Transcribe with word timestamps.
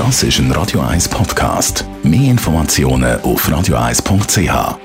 Das 0.00 0.22
ist 0.22 0.38
ein 0.38 0.50
Radio 0.52 0.80
1 0.80 1.10
Podcast. 1.10 1.84
Mehr 2.02 2.30
Informationen 2.30 3.20
auf 3.20 3.46
radio1.ch. 3.46 4.78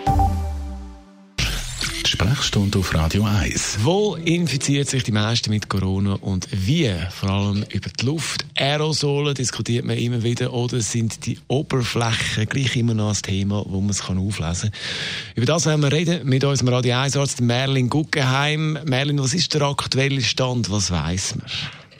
Sprechstunde 2.05 2.79
auf 2.79 2.93
Radio 2.93 3.23
1. 3.23 3.77
Wo 3.83 4.15
infiziert 4.15 4.89
sich 4.89 5.03
die 5.03 5.13
meisten 5.13 5.51
mit 5.51 5.69
Corona 5.69 6.15
und 6.15 6.49
wie? 6.51 6.93
Vor 7.11 7.29
allem 7.29 7.63
über 7.71 7.89
die 7.97 8.05
Luft. 8.05 8.45
Aerosole 8.57 9.33
diskutiert 9.33 9.85
man 9.85 9.97
immer 9.97 10.21
wieder 10.21 10.51
oder 10.51 10.81
sind 10.81 11.25
die 11.25 11.39
Oberflächen 11.47 12.49
gleich 12.49 12.75
immer 12.75 12.93
noch 12.93 13.15
ein 13.15 13.21
Thema, 13.21 13.63
wo 13.69 13.79
man 13.79 13.91
es 13.91 14.01
auflesen 14.01 14.71
kann. 14.71 15.35
Über 15.35 15.45
das 15.45 15.65
werden 15.65 15.81
wir 15.81 15.93
reden 15.93 16.27
mit 16.27 16.43
unserem 16.43 16.73
Radio 16.73 16.97
1 16.97 17.15
Arzt 17.15 17.39
Merlin 17.39 17.89
Guggenheim. 17.89 18.79
Merlin, 18.83 19.19
was 19.19 19.33
ist 19.33 19.53
der 19.53 19.61
aktuelle 19.61 20.19
Stand? 20.19 20.69
Was 20.69 20.91
weiß 20.91 21.35
man? 21.37 21.45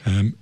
Ähm, 0.06 0.34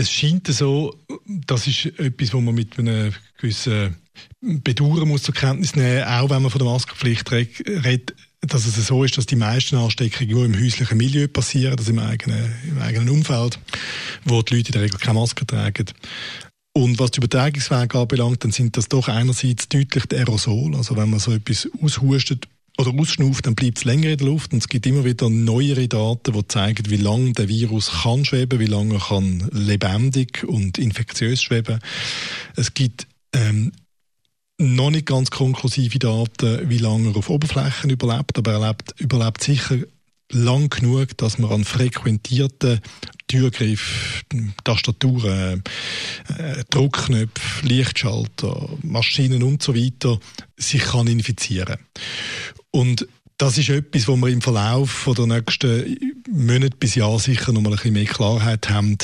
es 0.00 0.10
scheint 0.10 0.46
so, 0.46 0.96
das 1.26 1.66
ist 1.66 1.86
etwas, 1.98 2.32
wo 2.32 2.40
man 2.40 2.54
mit 2.54 2.78
einem 2.78 3.12
gewissen 3.38 3.96
Bedauern 4.40 5.08
muss 5.08 5.22
zur 5.22 5.34
Kenntnis 5.34 5.76
nehmen, 5.76 6.04
auch 6.04 6.30
wenn 6.30 6.42
man 6.42 6.50
von 6.50 6.58
der 6.58 6.68
Maskenpflicht 6.68 7.30
redet, 7.30 8.14
dass 8.40 8.66
es 8.66 8.86
so 8.86 9.04
ist, 9.04 9.18
dass 9.18 9.26
die 9.26 9.36
meisten 9.36 9.76
Ansteckungen 9.76 10.30
nur 10.30 10.44
im 10.46 10.58
häuslichen 10.58 10.96
Milieu 10.96 11.28
passieren, 11.28 11.78
also 11.78 11.90
im 11.90 11.98
eigenen, 11.98 12.54
im 12.66 12.80
eigenen 12.80 13.10
Umfeld, 13.10 13.58
wo 14.24 14.40
die 14.42 14.56
Leute 14.56 14.68
in 14.68 14.72
der 14.72 14.82
Regel 14.82 14.98
keine 14.98 15.18
Maske 15.18 15.46
tragen. 15.46 15.86
Und 16.72 16.98
was 16.98 17.10
die 17.10 17.18
Übertragungswege 17.18 17.98
anbelangt, 17.98 18.44
dann 18.44 18.52
sind 18.52 18.76
das 18.76 18.88
doch 18.88 19.08
einerseits 19.08 19.68
deutlich 19.68 20.06
die 20.06 20.16
Aerosol. 20.16 20.74
Also 20.76 20.96
wenn 20.96 21.10
man 21.10 21.20
so 21.20 21.32
etwas 21.32 21.68
aushustet, 21.82 22.48
oder 22.78 22.92
ausschnauft, 22.98 23.46
dann 23.46 23.54
bleibt 23.54 23.78
es 23.78 23.84
länger 23.84 24.10
in 24.10 24.18
der 24.18 24.26
Luft 24.26 24.52
und 24.52 24.58
es 24.58 24.68
gibt 24.68 24.86
immer 24.86 25.04
wieder 25.04 25.28
neuere 25.28 25.88
Daten, 25.88 26.32
die 26.32 26.48
zeigen, 26.48 26.90
wie 26.90 26.96
lange 26.96 27.32
der 27.32 27.48
Virus 27.48 27.90
kann 28.02 28.24
schweben, 28.24 28.58
wie 28.58 28.66
lange 28.66 28.94
er 28.94 29.00
kann 29.00 29.48
lebendig 29.52 30.44
und 30.44 30.78
infektiös 30.78 31.42
schweben. 31.42 31.80
Es 32.56 32.74
gibt 32.74 33.06
ähm, 33.34 33.72
noch 34.58 34.90
nicht 34.90 35.06
ganz 35.06 35.30
konklusive 35.30 35.98
Daten, 35.98 36.68
wie 36.68 36.78
lange 36.78 37.10
er 37.10 37.16
auf 37.16 37.30
Oberflächen 37.30 37.90
überlebt, 37.90 38.38
aber 38.38 38.52
er 38.52 38.68
lebt, 38.68 39.00
überlebt 39.00 39.42
sicher 39.42 39.78
lang 40.32 40.68
genug, 40.70 41.16
dass 41.16 41.38
man 41.38 41.50
an 41.50 41.64
frequentierten 41.64 42.80
Türgriff, 43.30 44.24
Tastaturen, 44.64 45.62
äh, 46.36 46.64
Druckknöpfe, 46.68 47.64
Lichtschalter, 47.64 48.68
Maschinen 48.82 49.44
und 49.44 49.62
so 49.62 49.72
weiter 49.72 50.18
sich 50.56 50.82
kann 50.82 51.06
infizieren. 51.06 51.78
Und 52.72 53.06
das 53.38 53.56
ist 53.56 53.68
etwas, 53.68 54.08
wo 54.08 54.16
wir 54.16 54.28
im 54.28 54.42
Verlauf 54.42 55.08
der 55.16 55.26
nächsten 55.26 55.96
Monate 56.28 56.76
bis 56.76 56.96
Jahr 56.96 57.20
sicher 57.20 57.52
noch 57.52 57.60
mal 57.60 57.70
ein 57.70 57.76
bisschen 57.76 57.92
mehr 57.92 58.04
Klarheit 58.04 58.68
haben. 58.68 58.98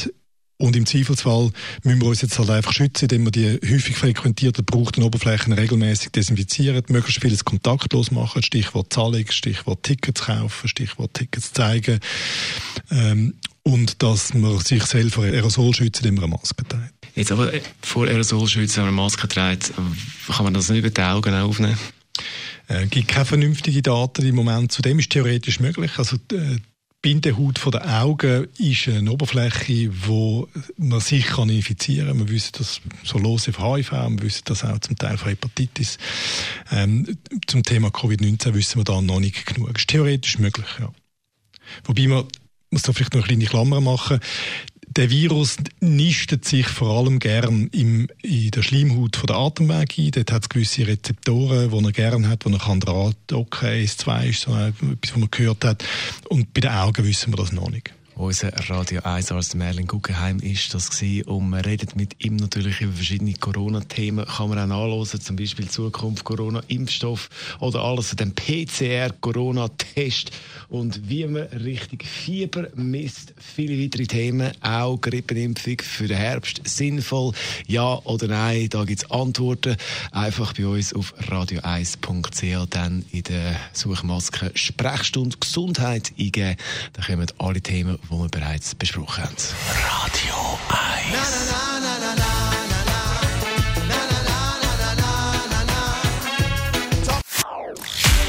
Und 0.59 0.75
im 0.75 0.87
Zweifelsfall 0.87 1.51
müssen 1.83 2.01
wir 2.01 2.09
uns 2.09 2.23
jetzt 2.23 2.39
halt 2.39 2.49
einfach 2.49 2.73
schützen, 2.73 3.05
indem 3.05 3.25
wir 3.25 3.31
die 3.31 3.61
häufig 3.71 3.97
frequentierten, 3.97 4.65
gebrauchten 4.65 5.03
Oberflächen 5.03 5.53
regelmäßig 5.53 6.13
desinfizieren, 6.13 6.83
möglichst 6.89 7.21
vieles 7.21 7.45
kontaktlos 7.45 8.11
machen, 8.11 8.43
Stichwort 8.43 8.93
Zahlung, 8.93 9.27
Stichwort 9.31 9.83
Tickets 9.83 10.23
kaufen, 10.23 10.69
Stichwort 10.69 11.13
Tickets 11.13 11.53
zeigen. 11.53 12.01
Ähm, 12.91 13.35
und 13.65 14.03
dass 14.03 14.33
man 14.33 14.59
sich 14.61 14.85
selber 14.85 15.11
vor 15.11 15.25
Aerosol 15.25 15.75
schützt, 15.75 16.01
indem 16.01 16.15
man 16.15 16.25
eine 16.25 16.35
Maske 16.35 16.65
trägt. 16.67 16.95
Jetzt 17.15 17.33
aber 17.33 17.53
äh, 17.53 17.61
vor 17.83 18.07
Aerosol 18.07 18.47
schützen, 18.49 18.77
wenn 18.77 18.85
man 18.85 18.95
eine 18.95 19.03
Maske 19.03 19.29
trägt, 19.29 19.73
kann 20.29 20.45
man 20.45 20.55
das 20.55 20.71
nicht 20.71 20.79
über 20.79 20.91
die 20.91 21.03
Augen 21.03 21.35
aufnehmen? 21.35 21.79
Es 22.69 22.83
äh, 22.83 22.87
gibt 22.87 23.09
keine 23.09 23.27
vernünftigen 23.27 23.83
Daten 23.83 24.25
im 24.25 24.35
Moment. 24.35 24.73
Zu 24.73 24.83
dem 24.83 24.99
ist 24.99 25.11
theoretisch 25.11 25.61
möglich. 25.61 25.93
Also, 25.99 26.17
die 26.31 26.59
Bindehaut 27.03 27.59
von 27.59 27.73
den 27.73 27.83
Augen 27.83 28.49
ist 28.59 28.89
eine 28.89 29.13
Oberfläche, 29.13 29.91
wo 30.07 30.49
man 30.77 31.01
sich 31.01 31.27
kann 31.27 31.49
infizieren 31.49 32.09
kann. 32.09 32.19
Wir 32.19 32.29
wissen 32.29 32.53
das 32.59 32.81
so 33.05 33.19
los 33.19 33.49
auf 33.49 33.59
HIV, 33.59 33.93
wir 33.93 34.23
wissen 34.23 34.43
das 34.47 34.65
auch 34.65 34.79
zum 34.81 34.97
Teil 34.97 35.17
von 35.17 35.29
Hepatitis. 35.29 35.99
Ähm, 36.71 37.19
zum 37.47 37.63
Thema 37.63 37.89
Covid-19 37.89 38.55
wissen 38.55 38.81
wir 38.81 38.85
da 38.85 39.01
noch 39.01 39.21
nicht 39.21 39.47
genug. 39.47 39.71
Es 39.75 39.83
ist 39.83 39.89
theoretisch 39.89 40.39
möglich, 40.39 40.67
ja. 40.81 40.91
Wobei 41.85 42.07
man 42.09 42.25
muss 42.71 42.83
da 42.83 42.93
vielleicht 42.93 43.15
noch 43.15 43.21
eine 43.21 43.29
kleine 43.29 43.45
Klammer 43.47 43.81
machen 43.81 44.21
der 44.97 45.11
Virus 45.11 45.57
nistet 45.81 46.45
sich 46.45 46.67
vor 46.67 46.99
allem 46.99 47.19
gern 47.19 47.69
im, 47.73 48.09
in 48.23 48.51
der 48.51 48.63
Schleimhaut 48.63 49.17
von 49.17 49.27
der 49.27 49.37
Atemwege 49.37 50.03
ein. 50.03 50.11
Dort 50.13 50.33
hat 50.33 50.43
es 50.43 50.49
gewisse 50.49 50.87
Rezeptoren, 50.87 51.71
die 51.71 51.85
er 51.85 51.93
gern 51.93 52.29
hat, 52.29 52.47
wo 52.47 52.51
er 52.51 52.59
kann 52.59 52.81
dran 52.81 53.15
docken, 53.27 53.69
S2 53.69 54.29
ist 54.29 54.41
so 54.43 54.57
etwas, 54.57 55.13
was 55.13 55.17
man 55.17 55.31
gehört 55.31 55.65
hat. 55.65 55.85
Und 56.29 56.53
bei 56.55 56.63
den 56.63 56.71
Augen 56.71 57.05
wissen 57.05 57.33
wir 57.33 57.37
das 57.37 57.53
noch 57.53 57.71
nicht. 57.71 57.93
Unser 58.19 58.51
Radio 58.71 59.03
1 59.03 59.31
Arzt 59.31 59.55
Merlin 59.55 59.87
Guggenheim 59.87 60.39
ist 60.39 60.73
das 60.73 60.89
gewesen. 60.89 61.29
und 61.29 61.51
man 61.51 61.61
redet 61.61 61.97
mit 61.97 62.25
ihm 62.25 62.37
natürlich 62.37 62.81
über 62.81 62.95
verschiedene 62.95 63.35
Corona-Themen. 63.35 64.25
Kann 64.25 64.49
man 64.49 64.59
auch 64.59 64.67
nachlesen, 64.67 65.21
zum 65.21 65.37
Beispiel 65.37 65.69
Zukunft 65.69 66.25
Corona-Impfstoff 66.25 67.29
oder 67.61 67.83
alles 67.83 68.09
zu 68.09 68.17
dem 68.17 68.35
PCR-Corona-Test 68.35 70.31
und 70.69 71.11
wie 71.11 71.27
man 71.27 71.43
richtig 71.43 72.07
Fieber 72.07 72.69
misst. 72.75 73.35
Viele 73.37 73.85
weitere 73.85 74.07
Themen, 74.07 74.51
auch 74.63 74.99
Grippenimpfung 74.99 75.83
für 75.83 76.09
den 76.09 76.17
Herbst. 76.17 76.63
Sinnvoll, 76.65 77.35
ja 77.67 77.99
oder 78.05 78.29
nein? 78.29 78.71
Da 78.71 78.85
gibt 78.85 79.03
es 79.03 79.11
Antworten. 79.11 79.77
Einfach 80.11 80.55
bei 80.55 80.67
uns 80.67 80.95
auf 80.95 81.13
radio1.ch 81.29 82.67
dann 82.71 83.05
in 83.13 83.25
der 83.25 83.61
Suchmaske 83.75 84.53
Sprechstunde 84.55 85.37
Gesundheit 85.39 86.15
eingeben. 86.19 86.57
Da 86.95 87.03
kommen 87.03 87.27
alle 87.37 87.61
Themen 87.61 87.99
die 88.11 88.15
wir 88.15 88.29
bereits 88.29 88.75
besprochen 88.75 89.25
haben. 89.25 89.37
Radio 90.03 90.59
1. 90.69 91.53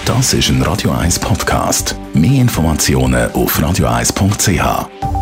Das 0.06 0.34
ist 0.34 0.50
ein 0.50 0.62
Radio 0.62 0.92
1 0.92 1.20
Podcast. 1.20 1.96
Mehr 2.14 2.42
Informationen 2.42 3.32
auf 3.34 3.60
radio1.ch. 3.60 5.17